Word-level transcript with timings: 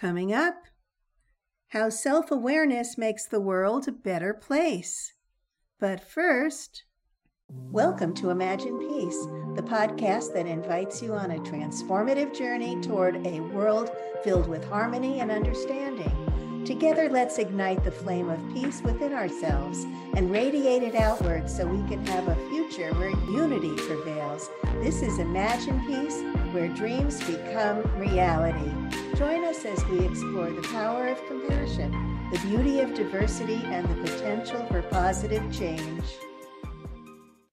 Coming 0.00 0.32
up, 0.32 0.54
how 1.68 1.90
self 1.90 2.30
awareness 2.30 2.96
makes 2.96 3.26
the 3.26 3.38
world 3.38 3.86
a 3.86 3.92
better 3.92 4.32
place. 4.32 5.12
But 5.78 6.02
first, 6.02 6.84
welcome 7.50 8.14
to 8.14 8.30
Imagine 8.30 8.78
Peace, 8.78 9.26
the 9.56 9.62
podcast 9.62 10.32
that 10.32 10.46
invites 10.46 11.02
you 11.02 11.12
on 11.12 11.32
a 11.32 11.40
transformative 11.40 12.34
journey 12.34 12.80
toward 12.80 13.26
a 13.26 13.40
world 13.40 13.90
filled 14.24 14.48
with 14.48 14.64
harmony 14.64 15.20
and 15.20 15.30
understanding. 15.30 16.64
Together, 16.64 17.10
let's 17.10 17.36
ignite 17.36 17.84
the 17.84 17.90
flame 17.90 18.30
of 18.30 18.54
peace 18.54 18.80
within 18.80 19.12
ourselves 19.12 19.84
and 20.14 20.32
radiate 20.32 20.82
it 20.82 20.94
outward 20.94 21.50
so 21.50 21.66
we 21.66 21.86
can 21.90 22.06
have 22.06 22.26
a 22.26 22.48
future 22.48 22.94
where 22.94 23.10
unity 23.30 23.76
prevails. 23.76 24.48
This 24.76 25.02
is 25.02 25.18
Imagine 25.18 25.78
Peace, 25.86 26.22
where 26.54 26.68
dreams 26.68 27.22
become 27.24 27.82
reality. 28.00 28.72
Join 29.20 29.44
us 29.44 29.66
as 29.66 29.84
we 29.84 29.98
explore 29.98 30.50
the 30.50 30.66
power 30.68 31.08
of 31.08 31.26
compassion, 31.26 31.90
the 32.32 32.38
beauty 32.38 32.80
of 32.80 32.94
diversity, 32.94 33.60
and 33.66 33.86
the 33.86 34.10
potential 34.10 34.64
for 34.64 34.80
positive 34.80 35.42
change. 35.52 36.04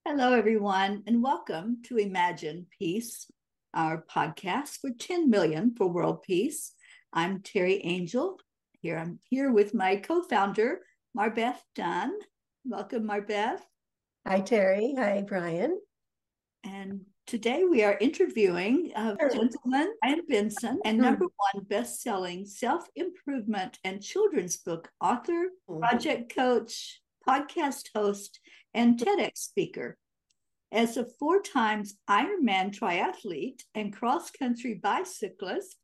Hello, 0.05 0.31
everyone, 0.31 1.03
and 1.07 1.21
welcome 1.21 1.79
to 1.83 1.97
Imagine 1.97 2.67
Peace, 2.79 3.29
our 3.73 4.05
podcast 4.09 4.77
for 4.79 4.91
10 4.97 5.29
million 5.29 5.75
for 5.75 5.89
world 5.89 6.23
peace. 6.23 6.71
I'm 7.11 7.39
Teri 7.39 7.81
Angel, 7.83 8.39
here. 8.79 8.97
I'm 8.97 9.19
here 9.29 9.51
with 9.51 9.73
my 9.73 9.97
co-founder, 9.97 10.79
Marbeth 11.17 11.61
Dunn. 11.75 12.13
Welcome, 12.63 13.03
Marbeth. 13.03 13.59
Hi, 14.25 14.39
Teri. 14.39 14.97
Hi, 14.97 15.21
Brian. 15.27 15.77
And 16.63 17.01
today 17.27 17.65
we 17.69 17.83
are 17.83 17.97
interviewing 17.99 18.89
a 18.95 19.13
gentleman, 19.29 19.93
Brian 20.01 20.21
Benson, 20.29 20.79
and 20.85 20.97
number 20.97 21.25
one 21.25 21.65
best-selling 21.65 22.45
self-improvement 22.45 23.77
and 23.83 24.01
children's 24.01 24.55
book 24.55 24.89
author, 25.01 25.49
hmm. 25.67 25.79
project 25.79 26.33
coach, 26.33 27.01
podcast 27.27 27.89
host, 27.93 28.39
and 28.73 28.97
TEDx 28.97 29.39
speaker. 29.39 29.97
As 30.71 30.95
a 30.95 31.05
four 31.19 31.41
times 31.41 31.95
Ironman 32.09 32.73
triathlete 32.73 33.61
and 33.75 33.93
cross 33.93 34.31
country 34.31 34.75
bicyclist, 34.75 35.75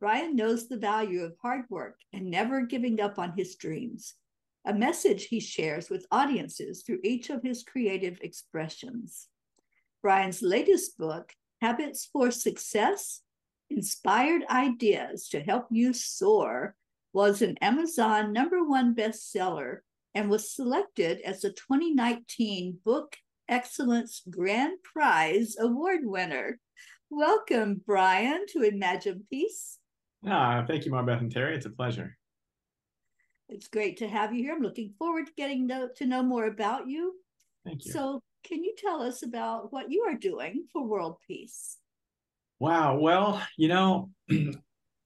Brian 0.00 0.36
knows 0.36 0.68
the 0.68 0.76
value 0.76 1.22
of 1.22 1.34
hard 1.40 1.62
work 1.70 1.96
and 2.12 2.30
never 2.30 2.60
giving 2.66 3.00
up 3.00 3.18
on 3.18 3.32
his 3.38 3.56
dreams, 3.56 4.14
a 4.66 4.74
message 4.74 5.24
he 5.24 5.40
shares 5.40 5.88
with 5.88 6.06
audiences 6.10 6.82
through 6.82 7.00
each 7.02 7.30
of 7.30 7.42
his 7.42 7.62
creative 7.62 8.18
expressions. 8.20 9.29
Brian's 10.02 10.40
latest 10.40 10.96
book, 10.96 11.34
Habits 11.60 12.08
for 12.10 12.30
Success 12.30 13.20
Inspired 13.68 14.42
Ideas 14.48 15.28
to 15.28 15.40
Help 15.40 15.66
You 15.70 15.92
Soar, 15.92 16.74
was 17.12 17.42
an 17.42 17.58
Amazon 17.60 18.32
number 18.32 18.64
one 18.64 18.94
bestseller 18.94 19.78
and 20.14 20.30
was 20.30 20.54
selected 20.54 21.20
as 21.20 21.42
the 21.42 21.50
2019 21.50 22.78
Book 22.82 23.16
Excellence 23.48 24.22
Grand 24.30 24.78
Prize 24.82 25.56
Award 25.60 26.00
winner. 26.04 26.58
Welcome, 27.10 27.82
Brian, 27.84 28.46
to 28.54 28.62
Imagine 28.62 29.26
Peace. 29.28 29.78
Ah, 30.26 30.64
thank 30.66 30.86
you, 30.86 30.92
Marbeth 30.92 31.20
and 31.20 31.34
Teri. 31.34 31.56
It's 31.56 31.66
a 31.66 31.70
pleasure. 31.70 32.16
It's 33.50 33.68
great 33.68 33.98
to 33.98 34.08
have 34.08 34.32
you 34.32 34.44
here. 34.44 34.54
I'm 34.54 34.62
looking 34.62 34.94
forward 34.98 35.26
to 35.26 35.32
getting 35.36 35.68
to, 35.68 35.90
to 35.96 36.06
know 36.06 36.22
more 36.22 36.46
about 36.46 36.88
you. 36.88 37.16
Thank 37.66 37.84
you. 37.84 37.92
So, 37.92 38.22
can 38.44 38.62
you 38.62 38.74
tell 38.76 39.02
us 39.02 39.22
about 39.22 39.72
what 39.72 39.90
you 39.90 40.02
are 40.02 40.14
doing 40.14 40.66
for 40.72 40.84
world 40.84 41.16
peace? 41.26 41.76
Wow. 42.58 42.98
Well, 42.98 43.42
you 43.56 43.68
know, 43.68 44.10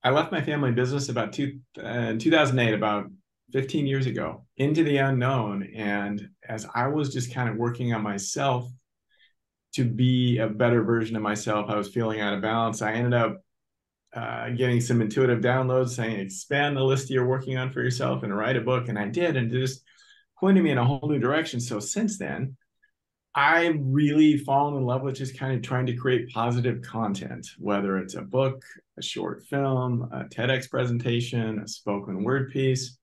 I 0.04 0.10
left 0.10 0.32
my 0.32 0.42
family 0.42 0.72
business 0.72 1.08
about 1.08 1.32
two, 1.32 1.60
uh, 1.82 2.14
2008, 2.18 2.74
about 2.74 3.06
15 3.52 3.86
years 3.86 4.06
ago, 4.06 4.44
into 4.56 4.82
the 4.84 4.98
unknown. 4.98 5.62
And 5.74 6.28
as 6.48 6.66
I 6.74 6.88
was 6.88 7.12
just 7.12 7.32
kind 7.32 7.48
of 7.48 7.56
working 7.56 7.94
on 7.94 8.02
myself 8.02 8.68
to 9.74 9.84
be 9.84 10.39
a 10.39 10.48
better 10.48 10.83
version 10.83 11.17
of 11.17 11.23
myself, 11.23 11.70
I 11.70 11.77
was 11.77 11.89
feeling 11.89 12.20
out 12.20 12.34
of 12.34 12.42
balance. 12.42 12.83
I 12.83 12.92
ended 12.92 13.14
up 13.14 13.40
uh, 14.12 14.50
getting 14.50 14.80
some 14.80 15.00
intuitive 15.00 15.40
downloads 15.40 15.90
saying 15.90 16.20
expand 16.20 16.77
the 16.77 16.83
list 16.83 17.11
you're 17.11 17.27
working 17.27 17.56
on 17.56 17.73
for 17.73 17.83
yourself 17.83 18.23
and 18.23 18.36
write 18.36 18.56
a 18.56 18.61
book. 18.61 18.89
And 18.89 18.98
I 18.98 19.08
did, 19.08 19.36
and 19.36 19.50
just 19.50 19.83
pointed 20.39 20.62
me 20.62 20.70
in 20.70 20.78
a 20.78 20.84
whole 20.84 21.08
new 21.08 21.18
direction. 21.18 21.61
So 21.61 21.80
since 21.80 22.18
then, 22.18 22.56
I 23.34 23.74
really 23.80 24.39
fallen 24.39 24.77
in 24.77 24.84
love 24.84 25.02
with 25.02 25.17
just 25.17 25.36
kind 25.36 25.55
of 25.55 25.62
trying 25.62 25.86
to 25.86 25.96
create 25.96 26.30
positive 26.30 26.83
content, 26.83 27.48
whether 27.58 27.98
it's 27.98 28.14
a 28.14 28.22
book, 28.22 28.62
a 28.96 29.02
short 29.02 29.45
film, 29.45 30.08
a 30.12 30.24
TEDx 30.24 30.70
presentation, 30.70 31.58
a 31.58 31.67
spoken 31.67 32.23
word 32.23 32.52
piece, 32.52 32.96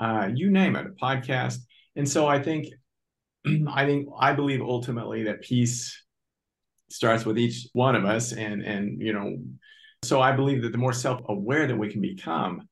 uh, 0.00 0.28
you 0.34 0.50
name 0.50 0.74
it, 0.74 0.86
a 0.86 0.90
podcast. 0.90 1.58
And 1.94 2.08
so 2.08 2.26
I 2.26 2.42
think, 2.42 2.66
I 3.68 3.86
think, 3.86 4.08
I 4.18 4.32
believe 4.32 4.60
ultimately 4.60 5.24
that 5.24 5.42
peace 5.42 5.96
starts 6.90 7.24
with 7.24 7.38
each 7.38 7.68
one 7.72 7.94
of 7.94 8.04
us, 8.04 8.32
and 8.32 8.62
and 8.62 9.00
you 9.00 9.12
know, 9.12 9.36
so 10.02 10.20
I 10.20 10.32
believe 10.32 10.62
that 10.62 10.72
the 10.72 10.78
more 10.78 10.92
self 10.92 11.20
aware 11.28 11.66
that 11.66 11.76
we 11.76 11.90
can 11.90 12.00
become, 12.00 12.68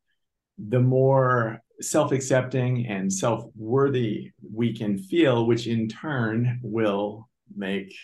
the 0.58 0.80
more 0.80 1.60
self 1.80 2.12
accepting 2.12 2.86
and 2.86 3.12
self 3.12 3.44
worthy 3.56 4.30
we 4.52 4.72
can 4.76 4.98
feel, 4.98 5.46
which 5.46 5.66
in 5.66 5.88
turn 5.88 6.60
will 6.62 7.28
make 7.54 7.94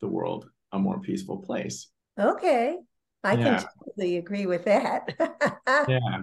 the 0.00 0.08
world 0.08 0.48
a 0.72 0.78
more 0.78 1.00
peaceful 1.00 1.38
place. 1.38 1.88
Okay. 2.18 2.76
I 3.24 3.34
yeah. 3.34 3.44
can 3.44 3.68
totally 3.84 4.16
agree 4.16 4.46
with 4.46 4.64
that. 4.64 5.14
yeah. 5.88 6.22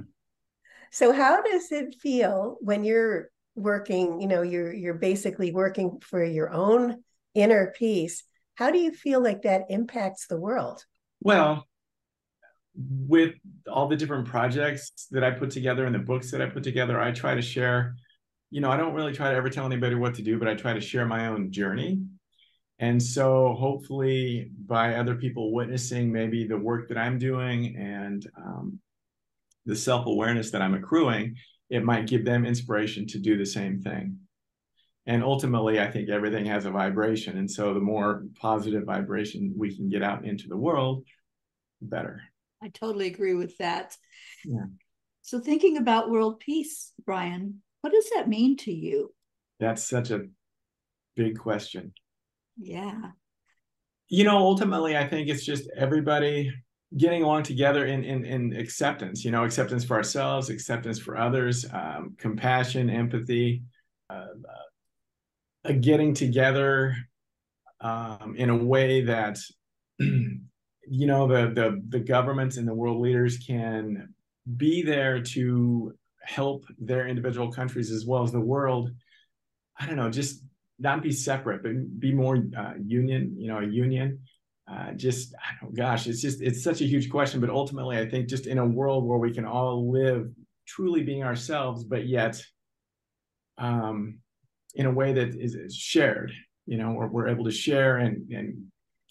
So 0.92 1.12
how 1.12 1.42
does 1.42 1.72
it 1.72 1.96
feel 2.02 2.58
when 2.62 2.84
you're 2.84 3.30
working, 3.56 4.22
you 4.22 4.28
know, 4.28 4.42
you're 4.42 4.74
you're 4.74 4.94
basically 4.94 5.52
working 5.52 6.00
for 6.02 6.24
your 6.24 6.52
own 6.52 7.04
inner 7.34 7.74
peace. 7.78 8.24
How 8.56 8.72
do 8.72 8.80
you 8.80 8.92
feel 8.92 9.22
like 9.22 9.42
that 9.42 9.66
impacts 9.70 10.28
the 10.28 10.40
world? 10.40 10.84
Well, 11.22 11.68
with 12.78 13.34
all 13.72 13.88
the 13.88 13.96
different 13.96 14.28
projects 14.28 15.08
that 15.12 15.24
I 15.24 15.32
put 15.32 15.52
together 15.52 15.86
and 15.86 15.96
the 15.96 16.00
books 16.00 16.32
that 16.32 16.42
I 16.42 16.48
put 16.48 16.64
together, 16.64 17.00
I 17.00 17.12
try 17.12 17.36
to 17.36 17.42
share, 17.42 17.96
you 18.52 18.62
know, 18.62 18.70
I 18.70 18.78
don't 18.78 18.94
really 18.94 19.14
try 19.14 19.32
to 19.32 19.36
ever 19.36 19.50
tell 19.50 19.66
anybody 19.66 19.96
what 19.96 20.16
to 20.16 20.22
do, 20.22 20.38
but 20.38 20.48
I 20.48 20.56
try 20.56 20.74
to 20.74 20.82
share 20.82 21.06
my 21.06 21.28
own 21.28 21.52
journey. 21.52 22.02
And 22.80 23.02
so 23.02 23.56
hopefully 23.58 24.52
by 24.66 24.96
other 24.96 25.16
people 25.16 25.54
witnessing 25.54 26.12
maybe 26.12 26.46
the 26.46 26.58
work 26.58 26.90
that 26.90 26.98
I'm 26.98 27.18
doing 27.18 27.78
and 27.78 28.30
um, 28.38 28.80
the 29.66 29.76
self-awareness 29.76 30.52
that 30.52 30.62
I'm 30.62 30.74
accruing, 30.74 31.36
it 31.70 31.84
might 31.84 32.08
give 32.08 32.26
them 32.26 32.46
inspiration 32.46 33.08
to 33.08 33.20
do 33.20 33.38
the 33.38 33.46
same 33.46 33.82
thing. 33.82 34.18
And 35.08 35.24
ultimately, 35.24 35.80
I 35.80 35.90
think 35.90 36.10
everything 36.10 36.46
has 36.48 36.66
a 36.66 36.72
vibration. 36.72 37.38
And 37.38 37.50
so 37.50 37.74
the 37.74 37.80
more 37.80 38.24
positive 38.42 38.84
vibration 38.84 39.54
we 39.56 39.76
can 39.76 39.88
get 39.88 40.04
out 40.04 40.26
into 40.26 40.48
the 40.48 40.58
world, 40.58 41.06
the 41.80 41.88
better. 41.88 42.24
I 42.64 42.70
totally 42.70 43.08
agree 43.08 43.34
with 43.34 43.58
that. 43.58 43.96
Yeah. 44.44 44.66
So, 45.22 45.40
thinking 45.40 45.78
about 45.78 46.10
world 46.10 46.40
peace, 46.40 46.92
Brian, 47.06 47.62
what 47.82 47.94
does 47.94 48.10
that 48.16 48.30
mean 48.30 48.58
to 48.58 48.72
you? 48.72 49.14
That's 49.60 49.84
such 49.84 50.12
a 50.12 50.28
big 51.16 51.40
question. 51.40 51.94
Yeah. 52.58 53.12
You 54.08 54.24
know, 54.24 54.38
ultimately, 54.38 54.96
I 54.96 55.08
think 55.08 55.30
it's 55.30 55.46
just 55.46 55.70
everybody 55.76 56.54
getting 56.96 57.24
along 57.24 57.44
together 57.44 57.86
in, 57.86 58.04
in, 58.04 58.24
in 58.26 58.56
acceptance, 58.56 59.26
you 59.26 59.32
know, 59.32 59.44
acceptance 59.44 59.84
for 59.84 59.98
ourselves, 59.98 60.50
acceptance 60.50 61.00
for 61.00 61.18
others, 61.18 61.66
um, 61.74 62.16
compassion, 62.18 62.90
empathy, 62.90 63.64
uh, 64.10 64.28
uh, 65.66 65.72
getting 65.82 66.14
together 66.14 66.96
um, 67.82 68.36
in 68.38 68.50
a 68.50 68.56
way 68.56 69.02
that 69.02 69.40
you 70.88 71.08
know 71.08 71.28
the 71.28 71.54
the 71.54 71.82
the 71.90 72.00
governments 72.00 72.58
and 72.58 72.68
the 72.68 72.74
world 72.74 73.00
leaders 73.00 73.38
can 73.38 74.14
be 74.58 74.82
there 74.82 75.22
to 75.22 75.94
help 76.24 76.66
their 76.80 77.08
individual 77.08 77.52
countries 77.52 77.92
as 77.92 78.06
well 78.06 78.24
as 78.24 78.32
the 78.32 78.40
world. 78.40 78.92
I 79.80 79.86
don't 79.86 79.96
know 79.96 80.10
just 80.10 80.44
not 80.80 81.02
be 81.02 81.12
separate 81.12 81.64
but 81.64 82.00
be 82.00 82.14
more 82.14 82.38
uh, 82.58 82.74
union 82.84 83.36
you 83.38 83.48
know 83.48 83.60
a 83.60 83.66
union. 83.66 84.20
Uh, 84.68 84.94
just 84.94 85.36
gosh 85.76 86.08
it's 86.08 86.22
just 86.22 86.42
it's 86.42 86.64
such 86.64 86.82
a 86.82 86.86
huge 86.86 87.08
question 87.12 87.40
but 87.40 87.52
ultimately 87.52 88.00
i 88.00 88.10
think 88.10 88.28
just 88.28 88.48
in 88.48 88.58
a 88.58 88.66
world 88.66 89.06
where 89.06 89.20
we 89.20 89.32
can 89.32 89.46
all 89.46 89.92
live 89.92 90.28
truly 90.66 91.04
being 91.04 91.24
ourselves 91.24 91.84
but 91.84 92.08
yet 92.08 92.42
um 93.60 94.18
in 94.74 94.88
a 94.88 94.92
way 94.92 95.14
that 95.14 95.36
is, 95.36 95.54
is 95.54 95.76
shared 95.76 96.32
you 96.66 96.78
know 96.78 96.94
where 96.94 97.08
we're 97.08 97.28
able 97.28 97.46
to 97.46 97.52
share 97.52 97.98
and 97.98 98.32
and 98.32 98.56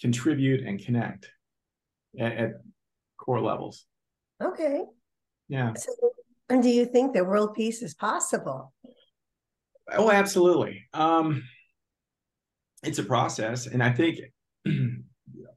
contribute 0.00 0.66
and 0.66 0.84
connect 0.84 1.30
at, 2.18 2.32
at 2.32 2.50
core 3.18 3.40
levels. 3.40 3.86
Okay. 4.42 4.84
Yeah. 5.48 5.74
So, 5.74 5.92
and 6.48 6.62
do 6.62 6.68
you 6.68 6.86
think 6.86 7.14
that 7.14 7.26
world 7.26 7.54
peace 7.54 7.82
is 7.82 7.94
possible? 7.94 8.72
Oh, 9.92 10.10
absolutely. 10.10 10.82
Um, 10.92 11.42
it's 12.82 12.98
a 12.98 13.04
process, 13.04 13.66
and 13.66 13.82
I 13.82 13.92
think 13.92 14.18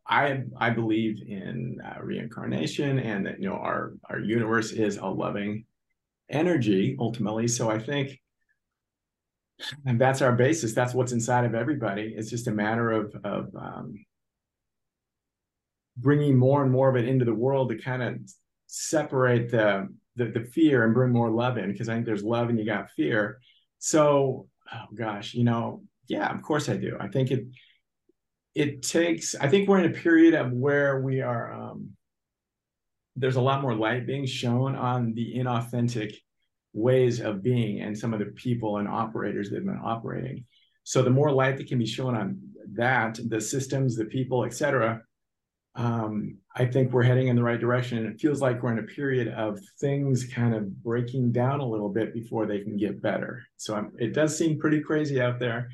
I 0.07 0.44
I 0.57 0.69
believe 0.69 1.21
in 1.27 1.77
uh, 1.86 2.01
reincarnation 2.01 3.00
and 3.00 3.25
that 3.25 3.42
you 3.42 3.50
know 3.50 3.56
our 3.56 3.94
our 4.09 4.19
universe 4.19 4.71
is 4.71 4.98
a 4.98 5.06
loving 5.06 5.65
energy 6.30 6.95
ultimately. 7.00 7.48
So 7.48 7.69
I 7.69 7.80
think 7.80 8.19
and 9.86 10.00
that's 10.00 10.21
our 10.21 10.33
basis. 10.33 10.74
That's 10.74 10.94
what's 10.94 11.12
inside 11.12 11.45
of 11.45 11.56
everybody. 11.56 12.13
It's 12.15 12.30
just 12.30 12.48
a 12.48 12.51
matter 12.51 12.92
of 12.92 13.13
of 13.24 13.50
um, 13.56 13.95
bringing 15.97 16.38
more 16.38 16.63
and 16.63 16.71
more 16.71 16.89
of 16.89 16.95
it 16.95 17.07
into 17.07 17.25
the 17.25 17.33
world 17.33 17.69
to 17.69 17.77
kind 17.77 18.03
of 18.03 18.17
separate 18.67 19.49
the, 19.49 19.88
the 20.15 20.25
the 20.25 20.41
fear 20.41 20.83
and 20.83 20.94
bring 20.94 21.11
more 21.11 21.29
love 21.29 21.57
in. 21.57 21.71
Because 21.71 21.89
I 21.89 21.94
think 21.94 22.05
there's 22.05 22.23
love 22.23 22.49
and 22.49 22.59
you 22.59 22.65
got 22.65 22.91
fear. 22.91 23.39
So, 23.79 24.47
oh 24.73 24.85
gosh, 24.95 25.33
you 25.33 25.44
know, 25.44 25.83
yeah, 26.07 26.33
of 26.33 26.41
course 26.41 26.69
I 26.69 26.77
do. 26.77 26.97
I 26.99 27.07
think 27.07 27.31
it 27.31 27.47
it 28.55 28.81
takes. 28.81 29.35
I 29.35 29.47
think 29.47 29.67
we're 29.67 29.79
in 29.79 29.91
a 29.91 29.95
period 29.95 30.33
of 30.33 30.51
where 30.51 31.01
we 31.01 31.21
are. 31.21 31.51
Um, 31.51 31.91
there's 33.15 33.35
a 33.35 33.41
lot 33.41 33.61
more 33.61 33.75
light 33.75 34.05
being 34.05 34.25
shown 34.25 34.75
on 34.75 35.13
the 35.13 35.35
inauthentic 35.35 36.15
ways 36.73 37.19
of 37.19 37.41
being 37.41 37.81
and 37.81 37.97
some 37.97 38.13
of 38.13 38.19
the 38.19 38.25
people 38.27 38.77
and 38.77 38.88
operators 38.88 39.49
that 39.49 39.55
have 39.55 39.65
been 39.65 39.81
operating. 39.83 40.45
So 40.83 41.01
the 41.01 41.09
more 41.09 41.31
light 41.31 41.57
that 41.57 41.67
can 41.67 41.79
be 41.79 41.88
shown 41.88 42.15
on 42.15 42.39
that, 42.73 43.19
the 43.27 43.41
systems, 43.41 43.95
the 43.95 44.05
people, 44.05 44.45
et 44.45 44.53
cetera, 44.53 45.01
um, 45.77 46.39
I 46.56 46.65
think 46.65 46.91
we're 46.91 47.03
heading 47.03 47.27
in 47.27 47.35
the 47.35 47.44
right 47.44 47.59
direction. 47.59 48.00
And 48.00 48.07
it 48.07 48.19
feels 48.19 48.41
like 48.41 48.62
we're 48.62 48.71
in 48.71 48.79
a 48.79 48.83
period 48.83 49.27
of 49.29 49.59
things 49.79 50.25
kind 50.25 50.56
of 50.56 50.83
breaking 50.83 51.31
down 51.31 51.59
a 51.59 51.68
little 51.68 51.89
bit 51.89 52.13
before 52.13 52.47
they 52.47 52.59
can 52.62 52.77
get 52.77 53.01
better. 53.01 53.44
So 53.57 53.75
I'm, 53.75 53.91
it 54.00 54.13
does 54.13 54.35
seem 54.35 54.59
pretty 54.59 54.81
crazy 54.81 55.21
out 55.21 55.39
there. 55.39 55.69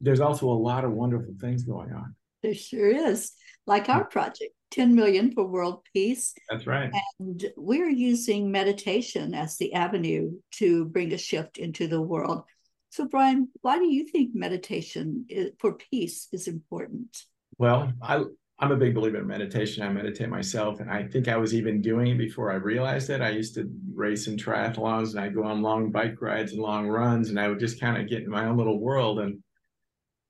There's 0.00 0.20
also 0.20 0.48
a 0.48 0.52
lot 0.52 0.84
of 0.84 0.90
wonderful 0.92 1.34
things 1.40 1.62
going 1.62 1.92
on. 1.92 2.16
There 2.42 2.54
sure 2.54 2.90
is. 2.90 3.32
Like 3.68 3.88
our 3.88 4.04
project, 4.04 4.52
10 4.72 4.96
million 4.96 5.32
for 5.32 5.46
world 5.46 5.82
peace. 5.92 6.34
That's 6.50 6.66
right. 6.66 6.90
And 7.20 7.46
we're 7.56 7.88
using 7.88 8.50
meditation 8.50 9.32
as 9.32 9.56
the 9.56 9.74
avenue 9.74 10.32
to 10.56 10.86
bring 10.86 11.12
a 11.12 11.18
shift 11.18 11.58
into 11.58 11.86
the 11.86 12.00
world. 12.00 12.42
So, 12.90 13.06
Brian, 13.06 13.48
why 13.62 13.78
do 13.78 13.86
you 13.86 14.06
think 14.06 14.34
meditation 14.34 15.26
for 15.60 15.74
peace 15.74 16.28
is 16.32 16.48
important? 16.48 17.16
Well, 17.58 17.92
I, 18.02 18.24
I'm 18.58 18.72
a 18.72 18.76
big 18.76 18.94
believer 18.94 19.18
in 19.18 19.26
meditation. 19.26 19.82
I 19.82 19.90
meditate 19.90 20.30
myself, 20.30 20.80
and 20.80 20.90
I 20.90 21.06
think 21.06 21.28
I 21.28 21.36
was 21.36 21.54
even 21.54 21.82
doing 21.82 22.08
it 22.08 22.18
before 22.18 22.50
I 22.50 22.54
realized 22.54 23.10
it. 23.10 23.20
I 23.20 23.28
used 23.28 23.54
to 23.54 23.70
race 23.94 24.28
in 24.28 24.36
triathlons, 24.36 25.10
and 25.10 25.20
I'd 25.20 25.34
go 25.34 25.44
on 25.44 25.60
long 25.60 25.90
bike 25.90 26.20
rides 26.22 26.52
and 26.52 26.62
long 26.62 26.88
runs, 26.88 27.28
and 27.28 27.38
I 27.38 27.48
would 27.48 27.60
just 27.60 27.78
kind 27.78 28.00
of 28.00 28.08
get 28.08 28.22
in 28.22 28.30
my 28.30 28.46
own 28.46 28.56
little 28.56 28.80
world. 28.80 29.18
And 29.20 29.42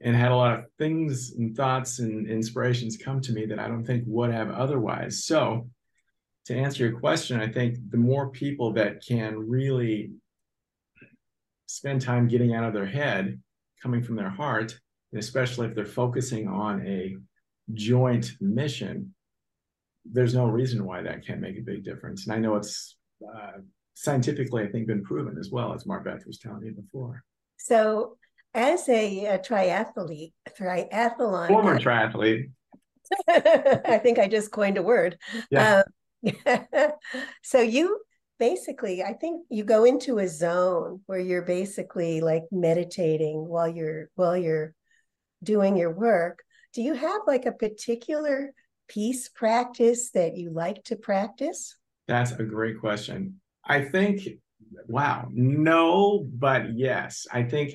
and 0.00 0.14
had 0.14 0.32
a 0.32 0.36
lot 0.36 0.58
of 0.58 0.64
things 0.78 1.32
and 1.32 1.56
thoughts 1.56 2.00
and 2.00 2.28
inspirations 2.28 2.98
come 3.02 3.20
to 3.22 3.32
me 3.32 3.46
that 3.46 3.58
I 3.58 3.68
don't 3.68 3.84
think 3.84 4.04
would 4.06 4.30
have 4.30 4.50
otherwise. 4.50 5.24
So, 5.24 5.70
to 6.46 6.54
answer 6.54 6.86
your 6.86 7.00
question, 7.00 7.40
I 7.40 7.48
think 7.48 7.78
the 7.90 7.96
more 7.96 8.30
people 8.30 8.72
that 8.74 9.04
can 9.06 9.36
really 9.36 10.12
spend 11.66 12.00
time 12.00 12.28
getting 12.28 12.54
out 12.54 12.64
of 12.64 12.74
their 12.74 12.86
head, 12.86 13.40
coming 13.82 14.02
from 14.02 14.16
their 14.16 14.30
heart, 14.30 14.78
and 15.12 15.18
especially 15.18 15.66
if 15.66 15.74
they're 15.74 15.84
focusing 15.84 16.46
on 16.46 16.86
a 16.86 17.16
joint 17.74 18.32
mission, 18.40 19.14
there's 20.04 20.34
no 20.34 20.46
reason 20.46 20.84
why 20.84 21.02
that 21.02 21.26
can't 21.26 21.40
make 21.40 21.58
a 21.58 21.62
big 21.62 21.84
difference. 21.84 22.26
And 22.26 22.34
I 22.34 22.38
know 22.38 22.56
it's 22.56 22.96
uh, 23.22 23.58
scientifically, 23.94 24.62
I 24.62 24.68
think, 24.68 24.86
been 24.86 25.02
proven 25.02 25.36
as 25.38 25.50
well, 25.50 25.72
as 25.72 25.86
Mark 25.86 26.04
Marbeth 26.04 26.26
was 26.26 26.38
telling 26.38 26.64
you 26.64 26.72
before. 26.72 27.22
So, 27.56 28.16
as 28.54 28.88
a, 28.88 29.26
a 29.26 29.38
triathlete, 29.38 30.32
triathlon 30.58 31.48
former 31.48 31.78
triathlete. 31.78 32.50
I 33.28 33.98
think 34.02 34.18
I 34.18 34.28
just 34.28 34.50
coined 34.50 34.78
a 34.78 34.82
word. 34.82 35.18
Yeah. 35.50 35.82
Um, 36.24 36.92
so 37.42 37.60
you 37.60 38.00
basically, 38.38 39.02
I 39.02 39.12
think 39.12 39.44
you 39.50 39.64
go 39.64 39.84
into 39.84 40.18
a 40.18 40.28
zone 40.28 41.00
where 41.06 41.18
you're 41.18 41.42
basically 41.42 42.20
like 42.20 42.44
meditating 42.50 43.46
while 43.46 43.68
you're 43.68 44.10
while 44.14 44.36
you're 44.36 44.74
doing 45.42 45.76
your 45.76 45.92
work. 45.92 46.42
Do 46.76 46.82
you 46.82 46.92
have 46.92 47.22
like 47.26 47.46
a 47.46 47.52
particular 47.52 48.52
peace 48.86 49.30
practice 49.30 50.10
that 50.10 50.36
you 50.36 50.50
like 50.50 50.84
to 50.84 50.96
practice? 50.96 51.74
That's 52.06 52.32
a 52.32 52.44
great 52.44 52.80
question. 52.80 53.40
I 53.64 53.80
think, 53.80 54.28
wow, 54.86 55.26
no, 55.32 56.28
but 56.34 56.76
yes. 56.76 57.26
I 57.32 57.44
think 57.44 57.72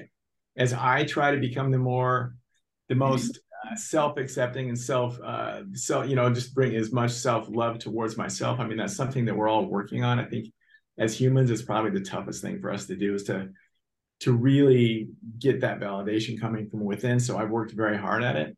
as 0.56 0.72
I 0.72 1.04
try 1.06 1.32
to 1.32 1.40
become 1.40 1.72
the 1.72 1.80
more, 1.80 2.36
the 2.90 2.94
mm-hmm. 2.94 3.00
most 3.00 3.40
uh, 3.66 3.76
self-accepting 3.76 4.70
and 4.70 4.78
self, 4.78 5.20
uh, 5.20 5.62
so 5.74 6.04
you 6.04 6.16
know, 6.16 6.32
just 6.32 6.54
bring 6.54 6.76
as 6.76 6.92
much 6.92 7.10
self-love 7.10 7.80
towards 7.80 8.18
myself. 8.18 8.60
I 8.60 8.68
mean, 8.68 8.78
that's 8.78 8.96
something 8.96 9.26
that 9.26 9.36
we're 9.36 9.50
all 9.50 9.66
working 9.66 10.04
on. 10.04 10.20
I 10.20 10.26
think 10.26 10.54
as 11.00 11.20
humans, 11.20 11.50
it's 11.50 11.64
probably 11.64 11.90
the 11.90 12.06
toughest 12.06 12.44
thing 12.44 12.62
for 12.62 12.72
us 12.72 12.86
to 12.86 12.96
do 12.96 13.16
is 13.16 13.24
to 13.24 13.50
to 14.20 14.32
really 14.32 15.10
get 15.40 15.62
that 15.62 15.80
validation 15.80 16.40
coming 16.40 16.70
from 16.70 16.82
within. 16.82 17.20
So 17.20 17.40
I've 17.40 17.50
worked 17.50 17.72
very 17.72 17.98
hard 17.98 18.22
at 18.22 18.36
it. 18.36 18.56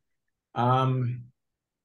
Um, 0.55 1.23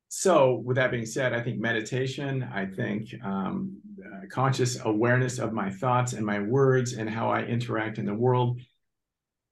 so 0.09 0.55
with 0.65 0.77
that 0.77 0.91
being 0.91 1.07
said, 1.07 1.35
I 1.35 1.43
think 1.43 1.59
meditation, 1.61 2.49
I 2.53 2.67
think 2.67 3.15
um, 3.23 3.77
uh, 4.05 4.27
conscious 4.31 4.79
awareness 4.85 5.39
of 5.39 5.53
my 5.53 5.71
thoughts 5.71 6.15
and 6.15 6.25
my 6.25 6.41
words 6.41 6.95
and 6.95 7.09
how 7.09 7.29
I 7.31 7.43
interact 7.43 7.99
in 7.99 8.07
the 8.07 8.15
world 8.15 8.61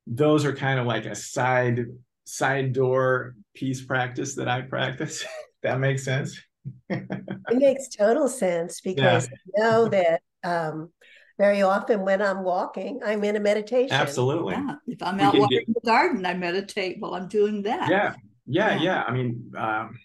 those 0.06 0.44
are 0.44 0.54
kind 0.54 0.78
of 0.78 0.86
like 0.86 1.04
a 1.04 1.14
side 1.14 1.86
side 2.24 2.72
door 2.72 3.34
peace 3.54 3.84
practice 3.84 4.34
that 4.36 4.48
I 4.48 4.62
practice. 4.62 5.24
that 5.62 5.80
makes 5.80 6.04
sense. 6.04 6.40
it 6.88 7.06
makes 7.52 7.88
total 7.88 8.28
sense 8.28 8.80
because 8.80 9.28
yeah. 9.56 9.64
I 9.64 9.68
know 9.68 9.88
that 9.88 10.20
um, 10.44 10.90
very 11.38 11.62
often 11.62 12.04
when 12.04 12.22
I'm 12.22 12.42
walking, 12.42 13.00
I'm 13.04 13.22
in 13.24 13.36
a 13.36 13.40
meditation. 13.40 13.92
Absolutely. 13.92 14.54
Yeah. 14.54 14.74
If 14.86 15.02
I'm 15.02 15.20
out 15.20 15.36
walking 15.36 15.58
get... 15.58 15.68
in 15.68 15.74
the 15.74 15.80
garden, 15.88 16.26
I 16.26 16.34
meditate 16.34 16.96
while 16.98 17.14
I'm 17.14 17.28
doing 17.28 17.62
that. 17.62 17.88
Yeah. 17.88 18.14
Yeah. 18.46 18.76
Yeah. 18.76 18.82
yeah. 18.82 19.04
I 19.06 19.12
mean, 19.12 19.52
um, 19.56 19.98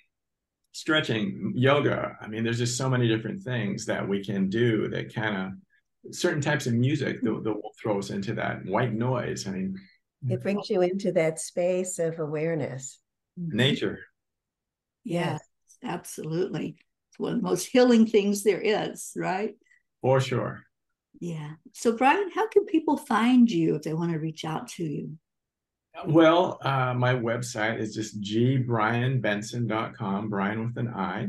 stretching, 0.71 1.53
yoga. 1.55 2.17
I 2.21 2.27
mean, 2.27 2.43
there's 2.43 2.57
just 2.57 2.77
so 2.77 2.89
many 2.89 3.07
different 3.07 3.43
things 3.43 3.85
that 3.85 4.07
we 4.07 4.23
can 4.23 4.49
do 4.49 4.87
that 4.89 5.13
kind 5.13 5.37
of 5.37 6.13
certain 6.13 6.41
types 6.41 6.67
of 6.67 6.73
music 6.73 7.21
that, 7.21 7.43
that 7.43 7.53
will 7.53 7.73
throw 7.81 7.99
us 7.99 8.09
into 8.09 8.33
that 8.35 8.65
white 8.65 8.93
noise. 8.93 9.47
I 9.47 9.51
mean, 9.51 9.79
it 10.27 10.41
brings 10.41 10.69
you 10.69 10.81
into 10.81 11.11
that 11.13 11.39
space 11.39 11.99
of 11.99 12.19
awareness. 12.19 12.99
Mm-hmm. 13.39 13.57
Nature. 13.57 13.99
Yes, 15.03 15.41
absolutely. 15.83 16.77
It's 17.09 17.19
one 17.19 17.33
of 17.33 17.41
the 17.41 17.47
most 17.47 17.65
healing 17.65 18.05
things 18.05 18.43
there 18.43 18.61
is, 18.61 19.11
right? 19.15 19.55
For 20.01 20.21
sure. 20.21 20.63
Yeah. 21.19 21.51
So, 21.73 21.95
Brian, 21.97 22.29
how 22.33 22.47
can 22.47 22.65
people 22.65 22.97
find 22.97 23.49
you 23.49 23.75
if 23.75 23.83
they 23.83 23.93
want 23.93 24.11
to 24.11 24.19
reach 24.19 24.45
out 24.45 24.69
to 24.69 24.83
you? 24.83 25.17
Well, 26.05 26.57
uh, 26.61 26.93
my 26.93 27.13
website 27.13 27.79
is 27.79 27.93
just 27.93 28.21
gbrianbenson.com, 28.21 30.29
Brian 30.29 30.65
with 30.65 30.77
an 30.77 30.89
I. 30.89 31.27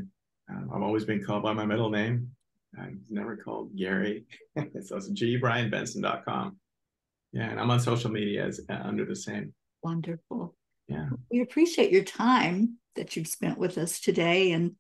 Um, 0.51 0.71
I've 0.75 0.83
always 0.83 1.05
been 1.05 1.25
called 1.25 1.43
by 1.43 1.53
my 1.53 1.67
middle 1.67 1.91
name. 1.91 2.31
I've 2.79 2.97
never 3.11 3.37
called 3.37 3.77
Gary. 3.77 4.25
so 4.57 4.97
it's 4.97 5.11
gbrianbenson.com. 5.11 6.57
Yeah, 7.33 7.51
and 7.51 7.61
I'm 7.61 7.71
on 7.71 7.81
social 7.81 8.11
media 8.11 8.47
as 8.47 8.61
uh, 8.69 8.79
under 8.85 9.05
the 9.05 9.17
same. 9.17 9.55
Wonderful. 9.83 10.55
Yeah. 10.89 11.09
We 11.31 11.41
appreciate 11.41 11.91
your 11.91 12.05
time 12.05 12.77
that 12.97 13.17
you've 13.17 13.29
spent 13.29 13.59
with 13.59 13.79
us 13.79 14.01
today 14.01 14.53
and 14.53 14.73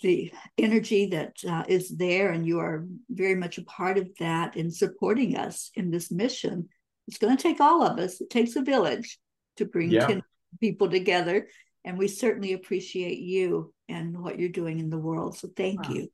the 0.00 0.32
energy 0.58 1.06
that 1.06 1.36
uh, 1.48 1.64
is 1.66 1.88
there, 1.88 2.30
and 2.30 2.46
you 2.46 2.60
are 2.60 2.86
very 3.08 3.34
much 3.34 3.58
a 3.58 3.64
part 3.64 3.98
of 3.98 4.08
that 4.18 4.56
in 4.56 4.70
supporting 4.70 5.36
us 5.36 5.70
in 5.74 5.90
this 5.90 6.10
mission. 6.10 6.68
It's 7.08 7.18
going 7.18 7.36
to 7.36 7.42
take 7.42 7.60
all 7.60 7.82
of 7.82 7.98
us. 7.98 8.20
It 8.20 8.30
takes 8.30 8.56
a 8.56 8.62
village 8.62 9.18
to 9.56 9.64
bring 9.64 9.90
yeah. 9.90 10.20
people 10.60 10.88
together, 10.88 11.48
and 11.84 11.98
we 11.98 12.08
certainly 12.08 12.52
appreciate 12.52 13.18
you 13.18 13.72
and 13.88 14.18
what 14.22 14.38
you're 14.38 14.48
doing 14.48 14.78
in 14.78 14.90
the 14.90 14.98
world. 14.98 15.36
So 15.36 15.48
thank 15.54 15.88
you. 15.90 16.08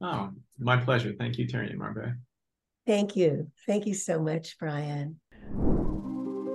Oh, 0.00 0.30
my 0.58 0.76
pleasure. 0.76 1.12
Thank 1.18 1.38
you, 1.38 1.46
Teri 1.46 1.70
and 1.70 1.78
Marbe. 1.78 2.14
Thank 2.86 3.16
you. 3.16 3.50
Thank 3.66 3.86
you 3.86 3.94
so 3.94 4.22
much, 4.22 4.56
Brian. 4.58 5.20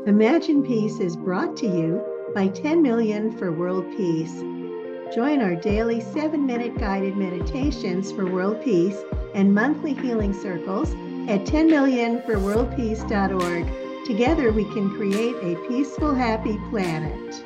Imagine 0.07 0.63
Peace 0.63 0.99
is 0.99 1.15
brought 1.15 1.55
to 1.57 1.67
you 1.67 2.31
by 2.33 2.47
10 2.47 2.81
Million 2.81 3.37
for 3.37 3.51
World 3.51 3.85
Peace. 3.95 4.33
Join 5.13 5.41
our 5.41 5.55
daily 5.55 6.01
seven 6.01 6.45
minute 6.45 6.77
guided 6.79 7.15
meditations 7.15 8.11
for 8.11 8.25
world 8.25 8.63
peace 8.63 8.97
and 9.35 9.53
monthly 9.53 9.93
healing 9.93 10.33
circles 10.33 10.93
at 11.29 11.45
10millionforworldpeace.org. 11.45 14.05
Together 14.05 14.51
we 14.51 14.65
can 14.65 14.89
create 14.95 15.35
a 15.41 15.55
peaceful, 15.67 16.13
happy 16.13 16.59
planet. 16.69 17.43